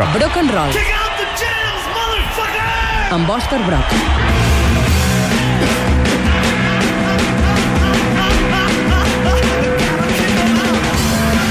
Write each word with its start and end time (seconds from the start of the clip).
Brock. 0.00 0.18
Brock 0.18 0.36
and 0.38 0.50
Roll, 0.50 0.72
Kick 0.72 0.88
out 0.96 1.12
the 1.20 1.26
jams, 1.36 1.84
motherfucker! 1.92 3.12
amb 3.12 3.28
Òscar 3.36 3.60
Brock. 3.66 3.90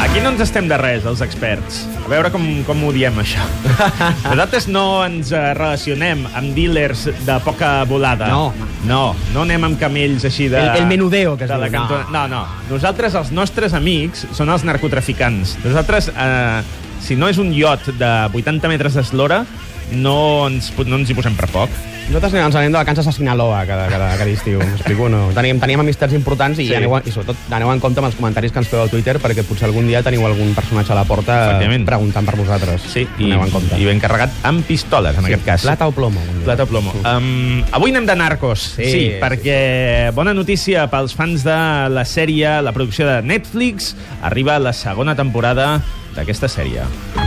Aquí 0.01 0.21
no 0.23 0.31
ens 0.31 0.41
estem 0.41 0.65
de 0.71 0.77
res, 0.79 1.03
els 1.05 1.19
experts. 1.21 1.83
A 2.01 2.09
veure 2.09 2.31
com, 2.33 2.41
com 2.65 2.81
ho 2.87 2.89
diem, 2.95 3.13
això. 3.21 3.43
Nosaltres 4.31 4.65
no 4.71 5.03
ens 5.05 5.29
eh, 5.35 5.41
relacionem 5.53 6.23
amb 6.39 6.55
dealers 6.57 7.03
de 7.27 7.35
poca 7.45 7.83
volada. 7.89 8.31
No. 8.31 8.47
No, 8.89 9.01
no 9.35 9.43
anem 9.45 9.67
amb 9.69 9.77
camells 9.81 10.25
així 10.25 10.47
de... 10.49 10.57
El- 10.63 10.81
el 10.81 10.87
menudeo, 10.89 11.35
que 11.37 11.45
es 11.45 11.51
diu, 11.51 11.61
no. 11.61 11.69
cantona. 11.75 12.07
No, 12.15 12.25
no. 12.31 12.41
Nosaltres, 12.71 13.13
els 13.19 13.29
nostres 13.35 13.75
amics, 13.77 14.25
són 14.33 14.49
els 14.49 14.65
narcotraficants. 14.65 15.57
Nosaltres, 15.67 16.09
eh, 16.15 16.87
si 17.01 17.15
no 17.15 17.29
és 17.29 17.37
un 17.41 17.53
iot 17.53 17.91
de 17.99 18.11
80 18.33 18.67
metres 18.71 18.93
d'eslora, 18.97 19.45
no 19.91 20.47
ens, 20.47 20.71
no 20.85 20.99
ens 20.99 21.09
hi 21.09 21.15
posem 21.17 21.33
per 21.37 21.47
poc. 21.49 21.71
Nosaltres 22.09 22.33
ens 22.41 22.55
anem 22.57 22.71
de 22.73 22.77
vacances 22.79 23.05
a 23.05 23.11
Sinaloa 23.13 23.59
cada, 23.69 23.83
cada, 23.89 24.07
cada 24.17 24.31
estiu, 24.33 24.57
m'explico? 24.57 25.05
No? 25.13 25.27
Teníem, 25.35 25.59
teníem 25.61 25.81
amistats 25.83 26.15
importants 26.17 26.57
i, 26.57 26.65
Sí. 26.65 26.73
aneu, 26.73 26.95
i 27.05 27.11
sobretot 27.13 27.37
aneu 27.53 27.69
en 27.69 27.79
compte 27.79 28.01
amb 28.01 28.07
els 28.09 28.15
comentaris 28.17 28.51
que 28.51 28.57
ens 28.63 28.67
feu 28.69 28.81
a 28.81 28.87
Twitter 28.89 29.19
perquè 29.21 29.43
potser 29.45 29.67
algun 29.67 29.85
dia 29.85 30.01
teniu 30.01 30.25
algun 30.25 30.55
personatge 30.57 30.89
a 30.91 30.97
la 30.97 31.03
porta 31.05 31.35
Efectivament. 31.51 31.85
preguntant 31.85 32.25
per 32.25 32.35
vosaltres. 32.39 32.81
Sí, 32.81 33.05
i, 33.19 33.29
aneu 33.29 33.43
en 33.45 33.51
compte. 33.53 33.77
i 33.77 33.85
ben 33.85 34.01
carregat 34.01 34.31
amb 34.41 34.65
pistoles, 34.65 35.17
en 35.17 35.25
Sí, 35.25 35.33
aquest 35.33 35.45
cas. 35.45 35.61
Plata 35.61 35.85
o 35.87 35.91
plomo. 35.91 36.19
Plata 36.43 36.63
o 36.63 36.67
plomo. 36.67 36.93
Um, 37.05 37.61
avui 37.71 37.91
anem 37.93 38.07
de 38.09 38.15
Narcos, 38.15 38.73
sí 38.77 38.89
sí. 38.89 39.05
perquè 39.21 40.09
bona 40.17 40.33
notícia 40.33 40.87
pels 40.89 41.13
fans 41.13 41.43
de 41.45 41.59
la 41.93 42.05
sèrie, 42.09 42.59
la 42.65 42.71
producció 42.73 43.05
de 43.05 43.21
Netflix, 43.21 43.93
arriba 44.23 44.57
la 44.57 44.73
segona 44.73 45.15
temporada 45.15 45.83
d'aquesta 46.19 46.51
sèrie. 46.51 47.18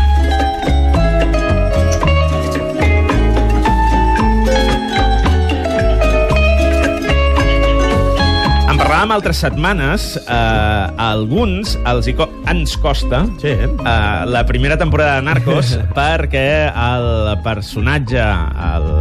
Parlàvem 9.03 9.17
altres 9.19 9.39
setmanes, 9.43 10.03
eh, 10.17 10.31
a 10.31 11.07
alguns 11.11 11.73
els 11.91 12.07
hi 12.07 12.13
co 12.15 12.29
ens 12.47 12.77
costa 12.79 13.25
Sí. 13.41 13.49
eh, 13.51 13.67
la 14.27 14.45
primera 14.47 14.77
temporada 14.79 15.17
de 15.17 15.23
Narcos 15.27 15.73
perquè 15.97 16.71
el 16.71 17.37
personatge, 17.43 18.23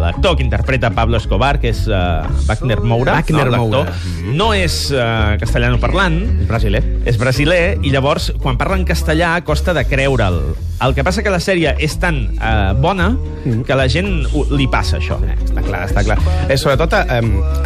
l'actor 0.01 0.37
que 0.37 0.43
interpreta 0.43 0.89
Pablo 0.89 1.17
Escobar, 1.17 1.59
que 1.61 1.69
és 1.69 1.85
eh, 1.87 2.21
Wagner 2.47 2.79
Moura, 2.81 3.13
Wagner 3.19 3.51
no, 3.51 3.57
Moura. 3.57 3.85
no 4.33 4.53
és 4.55 4.89
eh, 4.91 5.37
castellano 5.39 5.77
parlant, 5.79 6.47
Brasiler. 6.49 6.81
és 7.05 7.17
brasiler 7.21 7.77
i 7.83 7.91
llavors 7.93 8.31
quan 8.41 8.57
parla 8.57 8.77
en 8.77 8.85
castellà 8.85 9.35
costa 9.45 9.73
de 9.73 9.85
creure'l. 9.85 10.41
El 10.81 10.95
que 10.97 11.03
passa 11.05 11.21
que 11.21 11.29
la 11.29 11.37
sèrie 11.37 11.75
és 11.77 11.93
tan 12.01 12.15
eh, 12.41 12.73
bona 12.81 13.11
que 13.67 13.75
la 13.77 13.85
gent 13.87 14.23
ho- 14.33 14.47
li 14.49 14.65
passa 14.67 14.97
això. 14.97 15.19
Eh, 15.21 15.35
Està 15.45 15.61
clar, 15.61 15.83
està 15.85 16.01
clar. 16.03 16.17
Eh, 16.49 16.57
sobretot, 16.57 16.93
eh, 16.97 17.19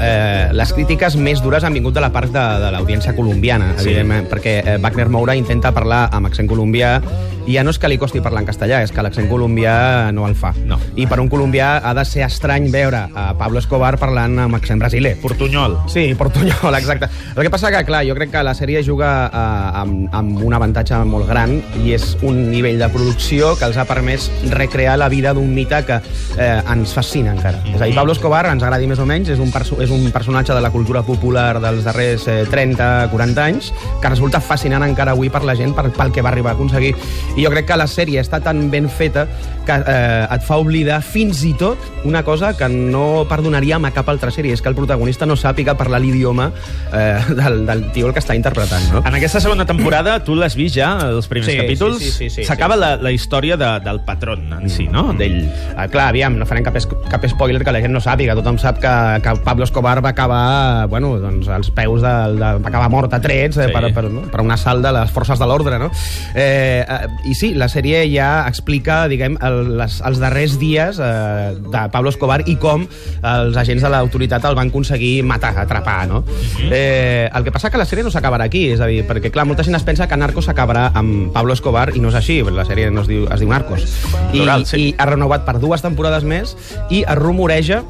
eh, 0.03 0.49
les 0.51 0.73
crítiques 0.73 1.15
més 1.15 1.39
dures 1.41 1.63
han 1.63 1.71
vingut 1.73 1.93
de 1.95 2.01
la 2.03 2.09
part 2.11 2.24
de, 2.33 2.43
de 2.63 2.71
l'audiència 2.71 3.15
colombiana, 3.15 3.73
Sí. 3.77 3.89
evidentment, 3.89 4.27
perquè 4.31 4.55
eh, 4.65 4.77
Wagner 4.81 5.09
Moura 5.09 5.35
intenta 5.35 5.71
parlar 5.73 6.09
amb 6.11 6.27
accent 6.27 6.47
colombià 6.49 7.01
i 7.45 7.53
ja 7.53 7.63
no 7.63 7.69
és 7.69 7.77
que 7.77 7.87
li 7.87 7.97
costi 8.01 8.21
parlar 8.25 8.41
en 8.41 8.47
castellà, 8.47 8.79
és 8.81 8.91
que 8.91 9.03
l'accent 9.05 9.27
colombià 9.29 10.11
no 10.11 10.25
el 10.27 10.33
fa. 10.33 10.53
No. 10.65 10.79
I 10.97 11.05
per 11.05 11.19
un 11.21 11.27
colombià 11.29 11.75
ha 11.83 11.93
de 11.93 12.05
ser 12.05 12.23
estrany 12.25 12.71
veure 12.73 13.03
a 13.13 13.25
Pablo 13.37 13.59
Escobar 13.59 13.99
parlant 14.01 14.39
amb 14.47 14.55
accent 14.57 14.79
brasiler. 14.81 15.15
Portunyol. 15.21 15.77
Sí, 15.87 16.07
Portunyol, 16.17 16.73
exacte. 16.79 17.09
El 17.35 17.43
que 17.43 17.51
passa 17.53 17.69
que, 17.69 17.83
clar, 17.85 18.01
jo 18.07 18.15
crec 18.17 18.31
que 18.33 18.41
la 18.43 18.55
sèrie 18.57 18.81
juga 18.83 19.11
eh, 19.27 19.81
amb, 19.83 20.07
amb 20.15 20.41
un 20.41 20.53
avantatge 20.57 20.97
molt 21.05 21.27
gran 21.29 21.59
i 21.83 21.93
és 21.93 22.15
un 22.25 22.49
nivell 22.49 22.79
de 22.81 22.89
producció 22.89 23.53
que 23.59 23.65
els 23.69 23.77
ha 23.77 23.85
permès 23.85 24.31
recrear 24.49 24.97
la 24.97 25.09
vida 25.09 25.33
d'un 25.35 25.53
mite 25.53 25.83
que 25.85 25.99
eh, 26.39 26.61
ens 26.71 26.93
fascina 26.97 27.35
encara. 27.35 27.59
És 27.75 27.81
a 27.81 27.85
dir, 27.85 27.93
Pablo 27.93 28.13
Escobar, 28.15 28.45
ens 28.49 28.63
agradi 28.63 28.87
més 28.87 28.97
o 28.99 29.05
menys, 29.05 29.29
és 29.29 29.39
un, 29.43 29.51
perso 29.53 29.77
és 29.83 29.91
un 29.93 30.09
personatge 30.15 30.55
de 30.55 30.61
la 30.65 30.71
cultura 30.73 31.03
popular 31.05 31.59
dels 31.61 31.83
darrers 31.85 32.14
eh, 32.27 32.45
30-40 32.49 33.43
anys 33.43 33.71
que 34.01 34.09
resulta 34.11 34.39
fascinant 34.41 34.83
encara 34.87 35.11
avui 35.15 35.29
per 35.33 35.43
la 35.47 35.55
gent 35.57 35.73
per, 35.75 35.89
pel 35.95 36.11
que 36.15 36.23
va 36.25 36.31
arribar 36.31 36.53
a 36.53 36.55
aconseguir. 36.55 36.93
I 37.35 37.43
jo 37.45 37.51
crec 37.53 37.67
que 37.69 37.77
la 37.77 37.87
sèrie 37.91 38.21
està 38.23 38.39
tan 38.43 38.69
ben 38.71 38.87
feta 38.89 39.25
que 39.65 39.75
eh, 39.81 40.27
et 40.29 40.43
fa 40.45 40.57
oblidar 40.61 41.01
fins 41.03 41.41
i 41.47 41.53
tot 41.57 41.77
una 42.05 42.21
cosa 42.23 42.53
que 42.57 42.67
no 42.69 43.25
perdonaríem 43.29 43.85
a 43.87 43.91
cap 43.95 44.09
altra 44.13 44.29
sèrie, 44.31 44.53
és 44.53 44.61
que 44.61 44.69
el 44.69 44.75
protagonista 44.77 45.25
no 45.25 45.35
sàpiga 45.35 45.73
parlar 45.77 45.99
l'idioma 46.03 46.51
eh, 46.93 47.19
del, 47.39 47.63
del 47.65 47.85
tio 47.95 48.07
el 48.07 48.13
que 48.13 48.21
està 48.21 48.35
interpretant, 48.37 48.85
no? 48.93 49.01
En 49.05 49.17
aquesta 49.17 49.41
segona 49.41 49.65
temporada, 49.65 50.19
tu 50.23 50.35
l'has 50.37 50.53
vist 50.55 50.77
ja, 50.77 50.91
els 51.09 51.27
primers 51.31 51.49
Sí, 51.51 51.57
capítols? 51.57 51.97
sí, 51.97 52.11
sí, 52.11 52.17
sí, 52.29 52.29
sí, 52.41 52.45
S'acaba 52.45 52.77
la, 52.77 52.93
la 53.01 53.11
història 53.11 53.57
de, 53.57 53.71
del 53.85 54.01
patrón 54.05 54.45
en 54.53 54.69
si, 54.69 54.85
no? 54.87 55.07
D'ell. 55.17 55.41
Ah, 55.75 55.87
clar, 55.89 56.11
aviam, 56.13 56.37
no 56.37 56.45
farem 56.45 56.63
cap, 56.67 56.77
es- 56.77 56.87
cap 57.09 57.25
spoiler 57.29 57.63
que 57.65 57.73
la 57.73 57.81
gent 57.81 57.93
no 57.95 58.01
sàpiga. 58.03 58.35
Tothom 58.37 58.59
sap 58.61 58.77
que, 58.83 58.93
que 59.25 59.33
Pablo 59.45 59.65
Escobar 59.65 59.97
va 60.05 60.11
acabar, 60.13 60.85
bueno, 60.91 61.15
doncs, 61.21 61.49
als 61.49 61.71
peus 61.73 62.04
de, 62.05 62.51
va 62.61 62.69
acabar 62.69 62.89
mort 62.93 63.13
a 63.13 63.21
trets 63.23 63.57
eh, 63.57 63.65
Sí. 63.65 63.73
per, 63.73 63.89
per, 63.95 64.05
no? 64.13 64.21
per 64.31 64.41
un 64.43 64.51
assalt 64.53 64.83
de 64.85 64.91
les 64.93 65.11
forces 65.11 65.39
de 65.41 65.47
l'ordre, 65.49 65.79
no? 65.81 65.89
Eh, 66.35 66.85
eh, 66.85 67.07
I 67.31 67.35
sí, 67.37 67.53
la 67.57 67.67
sèrie 67.71 68.03
ja 68.11 68.45
explica, 68.47 69.05
diguem, 69.11 69.37
el, 69.45 69.75
les, 69.79 69.97
els 70.05 70.21
darrers 70.21 70.57
dies 70.61 70.99
eh, 71.01 71.55
de 71.57 71.83
Pablo 71.93 72.13
Escobar 72.13 72.41
i 72.45 72.57
com 72.61 72.85
els 73.25 73.57
agents 73.57 73.83
de 73.83 73.91
l'autoritat 73.91 74.45
el 74.45 74.57
van 74.57 74.69
aconseguir 74.69 75.23
matar, 75.25 75.55
atrapar, 75.65 76.07
no? 76.09 76.23
eh, 76.69 77.29
el 77.33 77.43
que 77.43 77.53
passa 77.55 77.71
que 77.73 77.81
la 77.81 77.87
sèrie 77.89 78.05
no 78.05 78.13
s'acabarà 78.13 78.47
aquí, 78.49 78.67
és 78.75 78.81
a 78.83 78.89
dir, 78.91 79.01
perquè, 79.07 79.31
clar, 79.33 79.47
molta 79.49 79.65
gent 79.65 79.77
es 79.77 79.85
pensa 79.87 80.07
que 80.07 80.17
Narcos 80.19 80.45
s'acabarà 80.49 80.91
amb 80.93 81.31
Pablo 81.35 81.55
Escobar 81.57 81.89
i 81.95 82.03
no 82.03 82.11
és 82.13 82.19
així, 82.21 82.41
la 82.45 82.67
sèrie 82.67 82.91
no 82.93 83.01
es 83.05 83.09
diu, 83.09 83.25
es 83.31 83.41
diu 83.41 83.49
Narcos. 83.49 83.85
I, 84.31 84.37
Plural, 84.37 84.65
sí. 84.69 84.81
i 84.81 84.95
ha 84.97 85.09
renovat 85.09 85.45
per 85.47 85.57
dues 85.63 85.83
temporades 85.85 86.25
més 86.27 86.55
i 86.93 87.03
es 87.03 87.17
rumoreja 87.19 87.81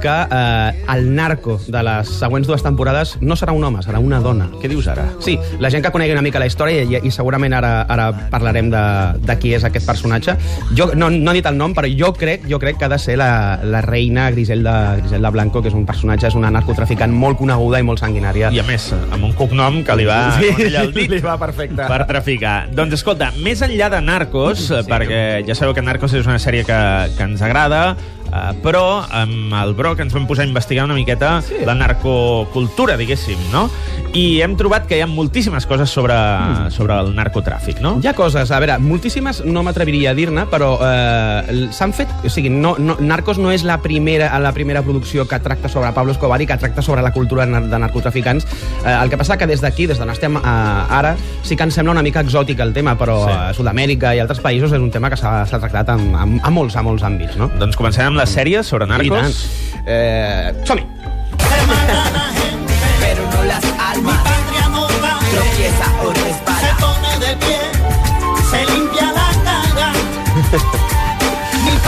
que 0.00 0.08
eh, 0.10 0.84
el 0.94 1.08
narco 1.14 1.58
de 1.66 1.82
les 1.86 2.08
següents 2.20 2.46
dues 2.48 2.62
temporades 2.64 3.16
no 3.20 3.36
serà 3.36 3.52
un 3.56 3.64
home, 3.64 3.82
serà 3.84 4.00
una 4.02 4.20
dona. 4.20 4.48
Què 4.62 4.68
dius 4.70 4.88
ara? 4.92 5.06
Sí, 5.24 5.38
la 5.60 5.70
gent 5.72 5.84
que 5.84 5.92
conegui 5.94 6.12
una 6.14 6.22
mica 6.24 6.40
la 6.42 6.46
història 6.50 6.82
i, 6.84 6.98
i 7.08 7.12
segurament 7.14 7.54
ara, 7.56 7.72
ara 7.90 8.08
parlarem 8.30 8.70
de, 8.72 8.82
de 9.24 9.36
qui 9.40 9.54
és 9.56 9.64
aquest 9.66 9.86
personatge. 9.88 10.36
Jo 10.76 10.90
no, 10.94 11.10
no 11.10 11.32
he 11.32 11.38
dit 11.40 11.46
el 11.50 11.56
nom, 11.58 11.74
però 11.76 11.88
jo 11.90 12.12
crec, 12.16 12.46
jo 12.50 12.58
crec 12.62 12.78
que 12.80 12.88
ha 12.88 12.92
de 12.92 12.98
ser 12.98 13.16
la, 13.20 13.58
la 13.62 13.80
reina 13.84 14.30
Griselda, 14.34 14.96
Griselda 15.02 15.30
Blanco, 15.34 15.62
que 15.62 15.70
és 15.72 15.76
un 15.78 15.86
personatge, 15.86 16.28
és 16.30 16.38
una 16.38 16.50
narcotraficant 16.54 17.12
molt 17.14 17.38
coneguda 17.40 17.80
i 17.82 17.86
molt 17.86 18.02
sanguinària. 18.02 18.50
I 18.54 18.60
a 18.62 18.66
més, 18.68 18.90
amb 19.10 19.24
un 19.30 19.34
cognom 19.38 19.82
que 19.86 19.96
li 19.98 20.08
va 20.08 20.20
Sí, 20.38 20.50
ella 20.68 20.82
el 20.86 20.92
dit 20.96 21.10
li 21.10 21.20
va 21.24 21.36
perfecte. 21.40 21.84
per 21.88 22.02
traficar. 22.08 22.56
Doncs 22.74 22.98
escolta, 23.00 23.30
més 23.44 23.60
enllà 23.64 23.90
de 23.92 24.00
Narcos, 24.04 24.68
sí, 24.68 24.82
perquè 24.88 25.44
ja 25.46 25.54
sabeu 25.58 25.74
que 25.76 25.82
Narcos 25.84 26.14
és 26.16 26.26
una 26.26 26.38
sèrie 26.42 26.64
que, 26.66 26.80
que 27.16 27.26
ens 27.28 27.42
agrada, 27.44 27.94
eh, 28.34 28.52
però 28.64 29.04
amb 29.08 29.54
el 29.60 29.74
Broc 29.78 30.00
ens 30.02 30.14
vam 30.14 30.26
posar 30.26 30.44
a 30.44 30.48
investigar 30.50 30.84
una 30.84 30.96
miqueta 30.98 31.38
sí. 31.46 31.62
la 31.64 31.74
narcocultura, 31.78 32.96
diguéssim, 33.00 33.38
no? 33.52 33.68
I 34.14 34.42
hem 34.44 34.54
trobat 34.58 34.86
que 34.86 34.98
hi 34.98 35.02
ha 35.02 35.08
moltíssimes 35.10 35.66
coses 35.66 35.90
sobre, 35.90 36.14
mm. 36.14 36.70
sobre 36.74 36.98
el 37.00 37.14
narcotràfic, 37.16 37.80
no? 37.82 37.96
Hi 38.02 38.10
ha 38.10 38.14
coses, 38.18 38.50
a 38.50 38.60
veure, 38.62 38.78
moltíssimes 38.82 39.42
no 39.46 39.64
m'atreviria 39.66 40.12
a 40.12 40.18
dir-ne, 40.18 40.46
però 40.50 40.74
eh, 40.84 41.68
s'han 41.74 41.94
fet... 41.96 42.12
O 42.24 42.30
sigui, 42.32 42.50
no, 42.50 42.74
no, 42.78 42.96
Narcos 43.00 43.38
no 43.42 43.50
és 43.54 43.64
la 43.66 43.80
primera, 43.82 44.30
la 44.42 44.52
primera 44.56 44.82
producció 44.82 45.26
que 45.30 45.38
tracta 45.42 45.68
sobre 45.70 45.90
Pablo 45.96 46.14
Escobar 46.14 46.40
i 46.42 46.48
que 46.50 46.58
tracta 46.58 46.82
sobre 46.82 47.02
la 47.02 47.12
cultura 47.14 47.46
de 47.46 47.78
narcotraficants. 47.78 48.46
Eh, 48.84 48.94
el 48.94 49.10
que 49.10 49.18
passa 49.20 49.36
que 49.38 49.48
des 49.50 49.62
d'aquí, 49.62 49.88
des 49.90 49.98
d'on 49.98 50.10
estem 50.14 50.38
eh, 50.38 50.44
ara, 50.44 51.14
sí 51.42 51.56
que 51.56 51.66
ens 51.66 51.74
sembla 51.78 51.94
una 51.94 52.04
mica 52.06 52.22
exòtic 52.24 52.62
el 52.62 52.74
tema, 52.76 52.96
però 52.98 53.14
Sí. 53.24 53.30
a 53.32 53.54
Sud-amèrica 53.56 54.14
i 54.14 54.20
altres 54.22 54.40
països 54.42 54.72
és 54.74 54.82
un 54.82 54.90
tema 54.92 55.10
que 55.10 55.16
s'ha 55.16 55.44
s'ha 55.46 55.60
tractat 55.60 55.94
en, 55.94 56.06
en, 56.14 56.36
en, 56.40 56.52
molts, 56.54 56.76
a 56.76 56.82
molts 56.84 57.04
àmbits, 57.06 57.38
no? 57.40 57.50
Doncs 57.60 57.78
comencem 57.78 58.10
amb 58.10 58.20
la 58.20 58.23
sèrie 58.26 58.62
sobre 58.62 58.86
I 58.86 58.88
tant. 58.88 59.10
Narcos. 59.10 59.46
Eh, 59.86 60.52
Som-hi! 60.64 60.86
pero 63.00 63.22
no 63.30 63.44
las 63.44 63.64
almas. 63.78 64.18
Patria 64.18 64.68
no 64.68 64.88
va, 65.02 65.18
Tropieza 65.30 65.86
o 66.02 66.14
se 66.14 66.70
pone 66.80 67.26
de 67.26 67.36
pie, 67.36 67.60
se 68.50 68.72
limpia 68.72 69.12
la 69.12 69.28
cara. 69.44 69.92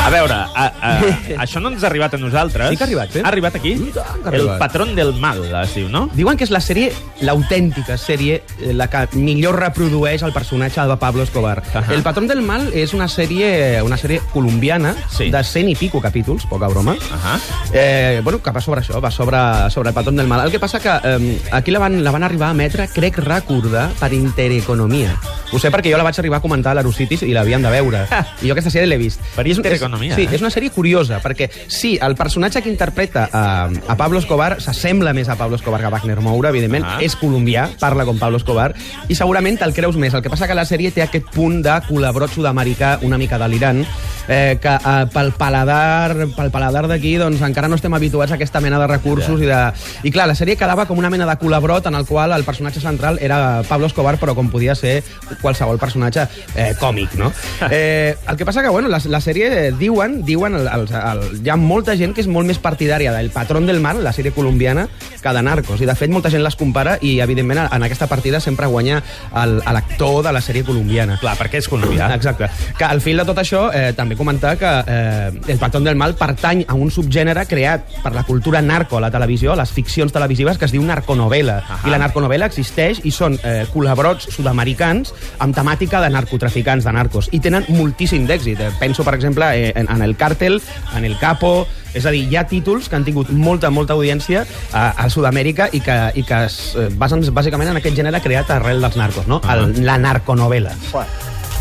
A 0.07 0.11
veure, 0.11 0.35
a, 0.35 0.65
a, 0.79 0.91
això 1.43 1.59
no 1.59 1.73
ens 1.73 1.83
ha 1.83 1.89
arribat 1.89 2.15
a 2.15 2.19
nosaltres. 2.23 2.69
Sí 2.71 2.77
que 2.79 2.85
ha 2.85 2.87
arribat, 2.87 3.11
sí. 3.13 3.23
Ha 3.25 3.29
arribat 3.29 3.57
aquí? 3.59 3.73
Que 3.91 3.99
ha 4.01 4.15
El 4.23 4.29
arribat. 4.29 4.59
patrón 4.61 4.95
del 4.95 5.13
mal, 5.19 5.41
es 5.65 5.75
diu, 5.75 5.89
no? 5.91 6.05
Diuen 6.15 6.39
que 6.39 6.47
és 6.47 6.53
la 6.55 6.61
sèrie, 6.63 6.93
l'autèntica 7.27 7.97
sèrie, 7.99 8.43
eh, 8.61 8.73
la 8.77 8.87
que 8.93 9.03
millor 9.19 9.59
reprodueix 9.59 10.23
el 10.23 10.33
personatge 10.33 10.85
de 10.87 10.97
Pablo 10.97 11.25
Escobar. 11.27 11.63
Ahà. 11.75 11.93
El 11.97 12.05
Patrón 12.07 12.29
del 12.31 12.43
Mal 12.47 12.69
és 12.73 12.95
una 12.95 13.09
sèrie, 13.11 13.83
una 13.83 13.97
sèrie 13.99 14.21
colombiana 14.33 14.95
Sí. 15.11 15.31
de 15.31 15.43
cent 15.45 15.69
i 15.69 15.75
pico 15.75 16.01
capítols, 16.01 16.47
poca 16.47 16.69
broma. 16.69 16.95
Ahà. 16.95 17.39
Eh, 17.73 18.21
bueno, 18.23 18.41
que 18.43 18.51
va 18.55 18.61
sobre 18.61 18.83
això, 18.83 19.01
va 19.03 19.11
sobre, 19.11 19.39
sobre 19.71 19.89
el 19.91 19.95
Patrón 19.95 20.17
del 20.17 20.29
Mal. 20.29 20.45
El 20.47 20.53
que 20.53 20.61
passa 20.61 20.79
que 20.79 20.93
eh, 21.03 21.41
aquí 21.51 21.71
la 21.75 21.81
van, 21.81 22.03
la 22.05 22.13
van 22.13 22.23
arribar 22.23 22.49
a 22.49 22.53
emetre, 22.53 22.87
crec 22.95 23.19
recordar, 23.19 23.91
per 23.99 24.13
Intereconomia. 24.13 25.17
Ho 25.53 25.59
sé 25.59 25.71
perquè 25.73 25.91
jo 25.91 25.99
la 25.99 26.05
vaig 26.07 26.19
arribar 26.19 26.39
a 26.39 26.43
comentar 26.45 26.73
a 26.73 26.75
l'Aerocities 26.79 27.23
i 27.27 27.33
l'havien 27.35 27.63
de 27.63 27.71
veure. 27.71 28.07
I 28.43 28.47
jo 28.49 28.53
aquesta 28.55 28.71
sèrie 28.71 28.87
l'he 28.87 28.99
vist. 29.01 29.21
Per 29.35 29.47
Intereconomia, 29.47 29.96
És, 30.03 30.15
sí, 30.17 30.27
eh? 30.27 30.35
és 30.37 30.45
una 30.45 30.53
sèrie 30.53 30.73
curiosa, 30.75 31.21
perquè 31.25 31.49
sí, 31.69 31.97
el 32.03 32.17
personatge 32.19 32.63
que 32.63 32.73
interpreta 32.73 33.29
a, 33.33 33.45
a 33.67 33.97
Pablo 33.99 34.21
Escobar 34.21 34.57
s'assembla 34.63 35.15
més 35.17 35.29
a 35.29 35.37
Pablo 35.39 35.57
Escobar 35.57 35.81
que 35.81 35.91
a 35.91 35.95
Wagner 35.95 36.21
Moura, 36.21 36.51
evidentment. 36.55 36.87
Ah. 36.87 36.99
És 37.05 37.17
colombià, 37.19 37.69
parla 37.81 38.07
com 38.09 38.19
Pablo 38.21 38.41
Escobar, 38.41 38.73
i 39.09 39.17
segurament 39.19 39.59
te'l 39.61 39.75
creus 39.77 39.97
més. 40.01 40.15
El 40.15 40.25
que 40.25 40.33
passa 40.33 40.49
que 40.49 40.57
la 40.57 40.67
sèrie 40.69 40.93
té 40.95 41.05
aquest 41.05 41.31
punt 41.35 41.63
de 41.65 41.79
colabrot 41.89 42.33
sud-americà 42.35 42.99
una 43.07 43.19
mica 43.21 43.39
delirant, 43.41 43.85
eh, 44.29 44.59
que 44.61 44.75
eh, 44.75 45.07
pel 45.13 45.33
paladar, 45.39 46.29
pel 46.37 46.51
paladar 46.51 46.87
d'aquí 46.91 47.17
doncs, 47.21 47.43
encara 47.47 47.69
no 47.69 47.79
estem 47.79 47.95
habituats 47.95 48.33
a 48.33 48.39
aquesta 48.39 48.61
mena 48.61 48.81
de 48.83 48.89
recursos 48.91 49.41
i, 49.41 49.49
de... 49.49 49.61
i 50.07 50.13
clar, 50.15 50.29
la 50.31 50.37
sèrie 50.39 50.59
quedava 50.59 50.87
com 50.87 50.99
una 50.99 51.11
mena 51.13 51.29
de 51.29 51.37
colabrot 51.41 51.87
en 51.87 51.99
el 51.99 52.07
qual 52.09 52.35
el 52.37 52.45
personatge 52.45 52.83
central 52.83 53.21
era 53.23 53.63
Pablo 53.69 53.91
Escobar, 53.91 54.17
però 54.21 54.35
com 54.35 54.51
podia 54.53 54.75
ser 54.75 54.99
qualsevol 55.43 55.81
personatge 55.83 56.27
eh, 56.55 56.73
còmic, 56.81 57.19
no? 57.21 57.33
Eh, 57.77 58.15
el 58.31 58.37
que 58.39 58.45
passa 58.47 58.63
que, 58.63 58.71
bueno, 58.71 58.89
la, 58.89 59.01
la 59.11 59.19
sèrie 59.21 59.73
diuen, 59.87 60.25
diuen 60.27 60.55
el, 60.59 60.67
el, 60.67 60.87
el, 60.91 61.23
hi 61.45 61.51
ha 61.53 61.57
molta 61.61 61.95
gent 61.99 62.15
que 62.15 62.23
és 62.25 62.31
molt 62.31 62.49
més 62.49 62.59
partidària 62.63 63.13
del 63.15 63.31
Patrón 63.35 63.69
del 63.69 63.79
Mal, 63.83 64.03
la 64.05 64.13
sèrie 64.17 64.35
colombiana, 64.35 64.87
que 65.23 65.35
de 65.35 65.43
Narcos. 65.43 65.81
I, 65.83 65.87
de 65.87 65.95
fet, 65.99 66.11
molta 66.11 66.31
gent 66.33 66.43
les 66.45 66.57
compara 66.59 66.97
i, 67.03 67.17
evidentment, 67.23 67.65
en 67.67 67.87
aquesta 67.87 68.09
partida 68.11 68.41
sempre 68.43 68.69
guanya 68.71 69.03
l'actor 69.33 70.23
de 70.27 70.33
la 70.35 70.43
sèrie 70.43 70.65
colombiana. 70.67 71.19
Clar, 71.23 71.37
perquè 71.39 71.61
és 71.63 71.69
colombià. 71.71 72.09
Exacte. 72.17 72.49
Que 72.79 72.87
al 72.87 73.03
fil 73.05 73.21
de 73.21 73.27
tot 73.29 73.39
això, 73.43 73.67
eh, 73.75 73.93
també 73.97 74.17
comentar 74.19 74.57
que 74.59 74.73
eh, 74.87 75.31
el 75.55 75.61
Patrón 75.63 75.87
del 75.87 75.99
Mal 75.99 76.17
pertany 76.19 76.65
a 76.67 76.75
un 76.75 76.91
subgènere 76.91 77.47
creat 77.47 78.01
per 78.03 78.15
la 78.15 78.25
cultura 78.27 78.63
narco 78.63 78.99
a 78.99 79.05
la 79.05 79.11
televisió, 79.15 79.53
a 79.53 79.61
les 79.61 79.73
ficcions 79.75 80.13
televisives, 80.15 80.59
que 80.59 80.67
es 80.67 80.75
diu 80.75 80.85
narconovela. 80.87 81.61
I 81.87 81.93
la 81.93 82.01
narconovela 82.03 82.51
existeix 82.51 83.03
i 83.05 83.15
són 83.15 83.39
eh, 83.43 83.65
col·laborats 83.73 84.31
sud-americans 84.35 85.15
amb 85.43 85.57
temàtica 85.57 86.03
de 86.03 86.11
narcotraficants, 86.15 86.87
de 86.87 86.95
narcos. 86.97 87.31
I 87.37 87.43
tenen 87.45 87.67
moltíssim 87.77 88.27
d'èxit. 88.27 88.63
Eh, 88.63 88.73
penso, 88.81 89.05
per 89.07 89.17
exemple, 89.19 89.51
eh, 89.55 89.73
en, 89.77 89.91
en 89.93 90.03
el 90.03 90.17
Càrtel, 90.19 90.63
en 90.97 91.05
el 91.09 91.19
Capo... 91.23 91.67
És 91.97 92.05
a 92.05 92.11
dir, 92.13 92.27
hi 92.29 92.37
ha 92.37 92.43
títols 92.45 92.91
que 92.93 92.97
han 92.99 93.07
tingut 93.07 93.31
molta, 93.33 93.71
molta 93.73 93.95
audiència 93.97 94.43
a, 94.69 94.83
a 95.01 95.07
Sud-amèrica 95.09 95.71
i 95.73 95.81
que, 95.81 95.95
i 96.21 96.27
que 96.29 96.41
es 96.45 96.59
eh, 96.77 96.91
basen 96.93 97.25
bàsicament 97.33 97.71
en 97.73 97.81
aquest 97.81 97.97
gènere 97.97 98.21
creat 98.21 98.53
arrel 98.53 98.85
dels 98.85 98.99
narcos, 99.01 99.25
no? 99.31 99.41
El, 99.49 99.71
la 99.87 99.97
narconovela. 100.03 100.75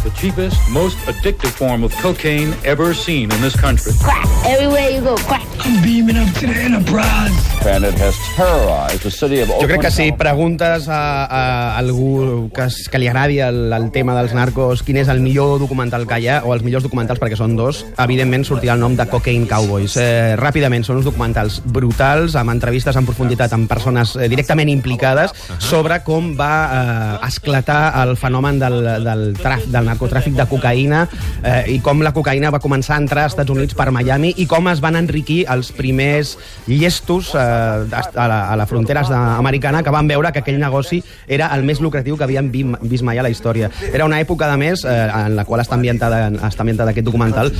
The 0.06 0.12
cheapest, 0.12 0.54
most 0.70 0.98
addictive 1.10 1.50
form 1.58 1.84
of 1.84 1.92
cocaine 1.98 2.54
ever 2.64 2.94
seen 2.94 3.32
in 3.34 3.42
this 3.42 3.56
country. 3.60 3.92
Crack. 4.04 4.22
Everywhere 4.46 4.92
you 4.92 5.02
go, 5.02 5.16
crack. 5.26 5.42
I'm 5.66 5.82
beaming 5.82 6.16
up 6.16 6.30
to 6.38 6.46
the 6.46 6.54
Enterprise. 6.54 7.34
Bandit 7.66 7.98
has 7.98 8.14
terrorized 8.36 9.02
the 9.02 9.10
city 9.10 9.42
of 9.42 9.48
Jo 9.48 9.56
Oakland. 9.56 9.72
crec 9.72 9.82
que 9.82 9.90
si 9.92 10.12
preguntes 10.12 10.88
a, 10.88 11.26
a 11.26 11.78
algú 11.80 12.52
que, 12.54 12.68
que 12.92 13.00
li 13.02 13.08
agradi 13.10 13.40
el, 13.42 13.74
el 13.74 13.88
tema 13.90 14.14
dels 14.14 14.36
narcos 14.38 14.84
quin 14.86 15.00
és 15.02 15.10
el 15.10 15.24
millor 15.26 15.58
documental 15.58 16.06
que 16.06 16.20
hi 16.22 16.28
ha, 16.30 16.36
o 16.46 16.54
els 16.54 16.62
millors 16.62 16.86
documentals, 16.86 17.18
perquè 17.18 17.40
són 17.40 17.56
dos, 17.58 17.82
evidentment 17.98 18.46
sortirà 18.46 18.76
el 18.78 18.86
nom 18.86 18.94
de 18.94 19.08
Cocaine 19.10 19.50
Cowboys. 19.50 19.98
Eh, 19.98 20.36
ràpidament, 20.38 20.86
són 20.86 21.02
uns 21.02 21.10
documentals 21.10 21.58
brutals, 21.66 22.38
amb 22.38 22.54
entrevistes 22.54 22.94
en 22.94 23.10
profunditat 23.10 23.58
amb 23.58 23.66
persones 23.66 24.14
eh, 24.20 24.30
directament 24.30 24.70
implicades 24.70 25.34
sobre 25.58 26.04
com 26.06 26.36
va 26.38 26.54
eh, 26.70 27.28
esclatar 27.32 27.82
el 28.06 28.14
fenomen 28.22 28.62
del, 28.62 28.78
del, 29.02 29.28
traf, 29.42 29.66
del 29.74 29.90
narcotràfic 29.96 30.36
de 30.38 30.46
cocaïna 30.50 31.06
eh, 31.44 31.64
i 31.76 31.80
com 31.84 32.02
la 32.04 32.12
cocaïna 32.14 32.52
va 32.54 32.60
començar 32.64 32.98
a 32.98 33.02
entrar 33.04 33.24
als 33.26 33.34
Estats 33.36 33.52
Units 33.52 33.74
per 33.78 33.90
Miami 33.96 34.34
i 34.38 34.46
com 34.50 34.68
es 34.72 34.82
van 34.84 34.96
enriquir 35.00 35.46
els 35.52 35.72
primers 35.76 36.36
llestos 36.68 37.32
eh, 37.36 37.40
a, 37.40 38.28
la, 38.28 38.40
a 38.52 38.56
la 38.56 38.66
frontera 38.68 39.04
americana 39.38 39.84
que 39.84 39.90
van 39.94 40.08
veure 40.08 40.32
que 40.34 40.40
aquell 40.44 40.60
negoci 40.60 41.02
era 41.28 41.50
el 41.56 41.64
més 41.68 41.80
lucratiu 41.82 42.18
que 42.18 42.24
havien 42.28 42.52
vi- 42.52 42.66
vist 42.82 43.04
mai 43.06 43.18
a 43.20 43.24
la 43.24 43.30
història. 43.30 43.70
Era 43.94 44.06
una 44.06 44.20
època, 44.22 44.52
a 44.52 44.58
més, 44.58 44.84
eh, 44.86 44.90
en 45.26 45.36
la 45.36 45.46
qual 45.46 45.62
està 45.62 45.76
ambientada, 45.78 46.30
està 46.50 46.64
ambientada 46.66 46.92
aquest 46.92 47.06
documental, 47.06 47.52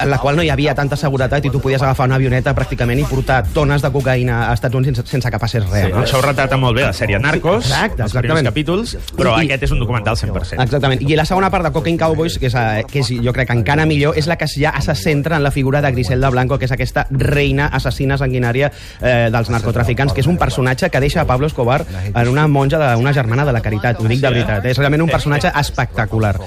en 0.00 0.10
la 0.10 0.18
qual 0.18 0.36
no 0.36 0.42
hi 0.42 0.50
havia 0.50 0.74
tanta 0.74 0.96
seguretat 0.96 1.44
i 1.44 1.50
tu 1.52 1.60
podies 1.60 1.82
agafar 1.82 2.06
una 2.08 2.16
avioneta 2.16 2.54
pràcticament 2.56 3.00
i 3.00 3.06
portar 3.08 3.42
tones 3.54 3.82
de 3.82 3.90
cocaïna 3.94 4.44
als 4.48 4.58
Estats 4.60 4.74
Units 4.74 4.98
sense, 4.98 5.10
sense 5.10 5.30
que 5.30 5.38
passés 5.38 5.64
res. 5.68 5.86
Sí, 5.86 5.92
no? 5.92 6.02
això 6.04 6.18
ho 6.18 6.24
retrata 6.24 6.56
molt 6.60 6.76
bé 6.78 6.84
la 6.86 6.92
sèrie 6.96 7.18
Narcos, 7.20 7.64
Exacte, 7.68 8.02
els 8.06 8.12
primers 8.16 8.42
capítols, 8.48 8.96
però 9.16 9.36
I- 9.40 9.46
aquest 9.48 9.64
és 9.68 9.74
un 9.76 9.80
documental 9.82 10.16
100%. 10.16 10.62
Exactament. 10.62 11.02
I 11.02 11.16
la 11.16 11.24
segona 11.28 11.50
part 11.50 11.64
de 11.66 11.72
Cocaine 11.84 11.98
Cowboys, 11.98 12.38
que 12.38 12.46
és, 12.46 12.54
eh, 12.54 12.82
que 12.88 13.00
és 13.00 13.10
jo 13.20 13.32
crec 13.36 13.50
que 13.50 13.56
encara 13.58 13.84
millor, 13.84 14.16
és 14.16 14.24
la 14.26 14.38
que 14.40 14.46
ja 14.48 14.72
se 14.80 14.94
centra 14.96 15.36
en 15.36 15.42
la 15.42 15.50
figura 15.50 15.82
de 15.82 15.90
Griselda 15.92 16.30
Blanco, 16.30 16.56
que 16.58 16.64
és 16.64 16.72
aquesta 16.72 17.06
reina 17.10 17.66
assassina 17.66 18.16
sanguinària 18.16 18.70
eh, 19.02 19.28
dels 19.30 19.50
narcotraficants, 19.52 20.14
que 20.14 20.22
és 20.22 20.26
un 20.26 20.38
personatge 20.40 20.88
que 20.88 21.00
deixa 21.00 21.20
a 21.20 21.26
Pablo 21.28 21.46
Escobar 21.46 21.84
en 22.14 22.28
una 22.28 22.46
monja 22.48 22.80
d'una 22.94 23.12
germana 23.12 23.44
de 23.44 23.52
la 23.52 23.60
caritat, 23.60 24.00
ho 24.00 24.08
dic 24.08 24.22
de 24.22 24.30
veritat. 24.30 24.64
És 24.64 24.80
realment 24.80 25.04
un 25.04 25.10
personatge 25.12 25.52
espectacular. 25.60 26.38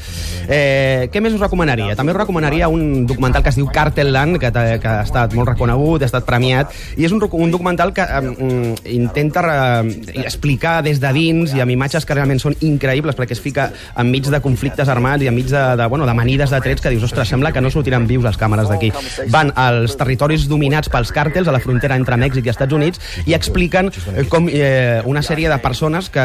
Eh, 0.48 1.08
què 1.14 1.22
més 1.22 1.36
us 1.38 1.44
recomanaria? 1.44 1.94
També 1.96 2.16
us 2.16 2.18
recomanaria 2.18 2.68
un 2.68 3.06
documental 3.06 3.44
que 3.44 3.54
es 3.54 3.60
diu 3.60 3.70
Cartel 3.70 4.12
Land, 4.12 4.40
que, 4.42 4.50
que 4.50 4.90
ha 4.90 5.04
estat 5.06 5.38
molt 5.38 5.54
reconegut, 5.54 6.02
ha 6.02 6.10
estat 6.10 6.26
premiat, 6.26 6.74
i 6.98 7.06
és 7.06 7.14
un, 7.14 7.22
un 7.22 7.54
documental 7.54 7.94
que 7.94 8.02
eh, 8.02 8.74
intenta 8.96 9.46
eh, 9.84 10.26
explicar 10.26 10.82
des 10.82 10.98
de 11.04 11.14
dins 11.14 11.54
i 11.54 11.62
amb 11.62 11.78
imatges 11.78 12.10
que 12.10 12.18
realment 12.18 12.42
són 12.42 12.58
increïbles 12.66 13.14
perquè 13.14 13.38
es 13.38 13.44
fica 13.44 13.70
enmig 14.02 14.32
de 14.34 14.42
conflictes 14.42 14.90
armats 14.90 15.27
i 15.28 15.32
enmig 15.32 15.50
de, 15.52 15.64
de, 15.80 15.86
bueno, 15.92 16.08
de 16.08 16.16
manides 16.18 16.50
de 16.54 16.60
trets 16.64 16.82
que 16.82 16.90
dius, 16.94 17.04
ostres, 17.04 17.28
sembla 17.30 17.52
que 17.52 17.62
no 17.62 17.70
sortiran 17.74 18.08
vius 18.08 18.24
les 18.24 18.38
càmeres 18.40 18.70
d'aquí. 18.72 18.92
Van 19.34 19.52
als 19.60 19.98
territoris 20.00 20.48
dominats 20.48 20.90
pels 20.94 21.12
càrtels, 21.14 21.48
a 21.48 21.56
la 21.56 21.60
frontera 21.64 21.98
entre 22.00 22.18
Mèxic 22.18 22.48
i 22.48 22.54
Estats 22.54 22.74
Units, 22.74 23.02
i 23.28 23.36
expliquen 23.36 23.92
eh, 24.16 24.26
com 24.32 24.48
eh, 24.50 25.02
una 25.06 25.22
sèrie 25.26 25.50
de 25.52 25.58
persones 25.64 26.10
que, 26.10 26.24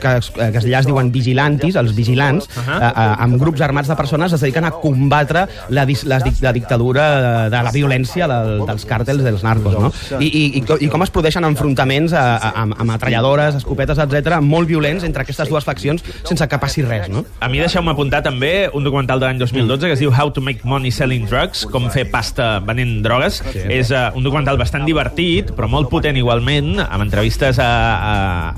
que, 0.00 0.14
que 0.38 0.62
allà 0.62 0.80
es 0.80 0.86
diuen 0.88 1.10
vigilantis, 1.12 1.76
els 1.76 1.94
vigilants, 1.96 2.48
-huh. 2.48 2.78
eh, 2.78 3.22
amb 3.26 3.40
grups 3.40 3.60
armats 3.60 3.88
de 3.88 3.96
persones 3.96 4.32
es 4.32 4.40
dediquen 4.40 4.64
a 4.64 4.70
combatre 4.70 5.46
la, 5.70 5.86
la, 6.04 6.18
la 6.40 6.52
dictadura 6.52 7.48
de, 7.50 7.62
la 7.62 7.72
violència 7.72 8.28
del, 8.28 8.64
dels 8.66 8.86
càrtels 8.86 9.22
dels 9.24 9.42
narcos, 9.42 9.74
no? 9.78 9.92
I, 10.20 10.26
i, 10.26 10.44
i, 10.58 10.60
co- 10.62 10.78
i 10.80 10.88
com 10.88 11.02
es 11.02 11.10
produeixen 11.10 11.44
enfrontaments 11.44 12.12
a, 12.12 12.36
a, 12.36 12.52
amb, 12.62 12.74
amb 12.78 12.90
atralladores, 12.90 13.54
escopetes, 13.56 13.98
etc 13.98 14.40
molt 14.40 14.68
violents 14.68 15.04
entre 15.04 15.22
aquestes 15.22 15.48
dues 15.48 15.64
faccions 15.64 16.02
sense 16.24 16.46
que 16.48 16.58
passi 16.58 16.82
res, 16.82 17.08
no? 17.08 17.24
A 17.40 17.48
mi 17.48 17.58
deixeu-me 17.58 17.90
apuntar 17.90 18.22
també 18.26 18.66
un 18.74 18.84
documental 18.86 19.20
de 19.22 19.28
l'any 19.28 19.38
2012 19.38 19.86
que 19.86 19.94
es 19.94 20.02
diu 20.02 20.10
How 20.10 20.32
to 20.34 20.42
make 20.42 20.66
money 20.66 20.90
selling 20.94 21.26
drugs, 21.30 21.64
com 21.70 21.86
fer 21.94 22.06
pasta 22.10 22.56
venent 22.66 22.98
drogues. 23.04 23.38
Sí. 23.52 23.62
És 23.78 23.92
uh, 23.94 24.08
un 24.18 24.26
documental 24.26 24.58
bastant 24.58 24.86
divertit, 24.88 25.52
però 25.56 25.68
molt 25.70 25.90
potent 25.92 26.16
igualment, 26.18 26.74
amb 26.82 27.04
entrevistes 27.04 27.60
a, 27.62 27.68
a, 27.94 28.14